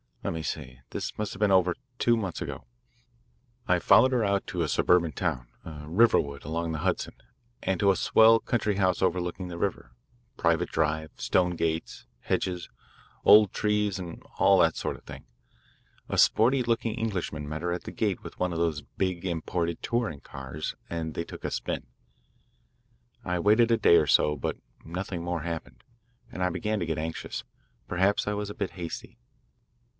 [0.23, 2.65] Let me see, this must have been over two months ago.
[3.67, 7.15] I followed her out to a suburban town, Riverwood along the Hudson,
[7.63, 9.95] and to a swell country house overlooking the river,
[10.37, 12.69] private drive, stone gate, hedges,
[13.25, 15.25] old trees, and all that sort of thing.
[16.07, 19.81] A sporty looking Englishman met her at the gate with one of those big imported
[19.83, 21.85] touring cars, and they took a spin.
[23.25, 25.83] "I waited a day or so, but nothing more happened,
[26.31, 27.43] and I began to get anxious.
[27.87, 29.19] Perhaps I was a bit hasty.